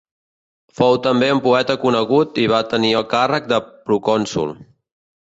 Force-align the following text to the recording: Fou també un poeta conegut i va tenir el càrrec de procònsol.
Fou 0.77 0.95
també 1.07 1.27
un 1.33 1.41
poeta 1.47 1.75
conegut 1.83 2.39
i 2.45 2.45
va 2.53 2.63
tenir 2.71 2.91
el 3.03 3.05
càrrec 3.13 3.51
de 3.53 3.61
procònsol. 3.91 4.57